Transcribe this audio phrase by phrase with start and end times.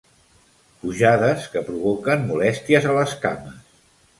[0.85, 3.73] Pujades que provoquen molèsties a les cames.